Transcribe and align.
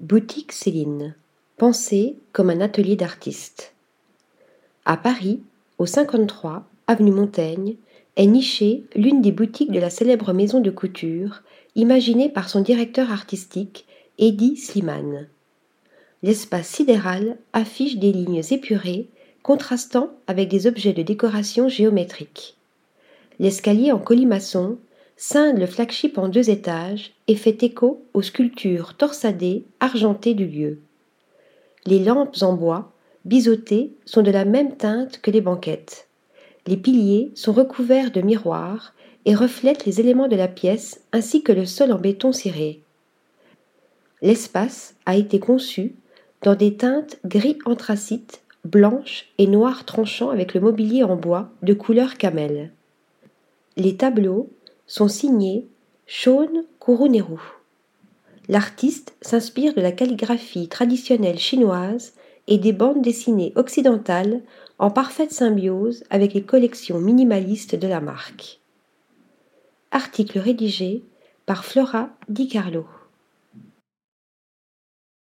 Boutique 0.00 0.52
Céline. 0.52 1.14
Pensée 1.58 2.16
comme 2.32 2.48
un 2.48 2.62
atelier 2.62 2.96
d'artiste. 2.96 3.74
À 4.86 4.96
Paris, 4.96 5.40
au 5.76 5.84
53 5.84 6.66
avenue 6.86 7.10
Montaigne, 7.10 7.74
est 8.16 8.24
nichée 8.24 8.84
l'une 8.96 9.20
des 9.20 9.30
boutiques 9.30 9.70
de 9.70 9.78
la 9.78 9.90
célèbre 9.90 10.32
maison 10.32 10.60
de 10.60 10.70
couture, 10.70 11.42
imaginée 11.74 12.30
par 12.30 12.48
son 12.48 12.62
directeur 12.62 13.12
artistique, 13.12 13.84
Eddie 14.18 14.56
Slimane. 14.56 15.28
L'espace 16.22 16.68
sidéral 16.68 17.36
affiche 17.52 17.98
des 17.98 18.12
lignes 18.12 18.42
épurées, 18.50 19.06
contrastant 19.42 20.14
avec 20.26 20.48
des 20.48 20.66
objets 20.66 20.94
de 20.94 21.02
décoration 21.02 21.68
géométriques. 21.68 22.56
L'escalier 23.38 23.92
en 23.92 23.98
colimaçon 23.98 24.78
scinde 25.20 25.58
le 25.58 25.66
flagship 25.66 26.16
en 26.16 26.28
deux 26.28 26.48
étages 26.48 27.12
et 27.28 27.36
fait 27.36 27.62
écho 27.62 28.02
aux 28.14 28.22
sculptures 28.22 28.94
torsadées 28.94 29.64
argentées 29.78 30.32
du 30.32 30.46
lieu. 30.46 30.78
Les 31.84 31.98
lampes 31.98 32.40
en 32.40 32.54
bois, 32.54 32.90
biseautées, 33.26 33.92
sont 34.06 34.22
de 34.22 34.30
la 34.30 34.46
même 34.46 34.78
teinte 34.78 35.20
que 35.20 35.30
les 35.30 35.42
banquettes. 35.42 36.08
Les 36.66 36.78
piliers 36.78 37.32
sont 37.34 37.52
recouverts 37.52 38.12
de 38.12 38.22
miroirs 38.22 38.94
et 39.26 39.34
reflètent 39.34 39.84
les 39.84 40.00
éléments 40.00 40.26
de 40.26 40.36
la 40.36 40.48
pièce 40.48 41.02
ainsi 41.12 41.42
que 41.42 41.52
le 41.52 41.66
sol 41.66 41.92
en 41.92 41.98
béton 41.98 42.32
ciré. 42.32 42.80
L'espace 44.22 44.94
a 45.04 45.16
été 45.16 45.38
conçu 45.38 45.96
dans 46.40 46.54
des 46.54 46.78
teintes 46.78 47.18
gris 47.26 47.58
anthracite, 47.66 48.40
blanches 48.64 49.26
et 49.36 49.46
noires 49.46 49.84
tranchant 49.84 50.30
avec 50.30 50.54
le 50.54 50.62
mobilier 50.62 51.04
en 51.04 51.16
bois 51.16 51.50
de 51.62 51.74
couleur 51.74 52.16
camel. 52.16 52.72
Les 53.76 53.96
tableaux 53.96 54.50
sont 54.90 55.06
signés 55.06 55.68
Shaun 56.06 56.64
Kuruneru. 56.80 57.38
L'artiste 58.48 59.14
s'inspire 59.22 59.72
de 59.72 59.80
la 59.80 59.92
calligraphie 59.92 60.66
traditionnelle 60.66 61.38
chinoise 61.38 62.14
et 62.48 62.58
des 62.58 62.72
bandes 62.72 63.00
dessinées 63.00 63.52
occidentales 63.54 64.42
en 64.80 64.90
parfaite 64.90 65.30
symbiose 65.30 66.02
avec 66.10 66.34
les 66.34 66.42
collections 66.42 66.98
minimalistes 66.98 67.76
de 67.76 67.86
la 67.86 68.00
marque. 68.00 68.58
Article 69.92 70.40
rédigé 70.40 71.04
par 71.46 71.64
Flora 71.64 72.10
Di 72.28 72.48
Carlo. 72.48 72.84